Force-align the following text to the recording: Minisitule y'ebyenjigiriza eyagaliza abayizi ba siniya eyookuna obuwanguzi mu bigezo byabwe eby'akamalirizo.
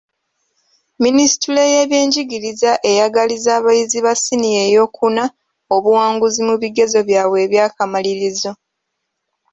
Minisitule 1.03 1.61
y'ebyenjigiriza 1.73 2.71
eyagaliza 2.91 3.49
abayizi 3.59 3.99
ba 4.05 4.13
siniya 4.23 4.61
eyookuna 4.69 5.23
obuwanguzi 5.75 6.39
mu 6.47 6.55
bigezo 6.61 6.97
byabwe 7.07 7.37
eby'akamalirizo. 7.45 8.51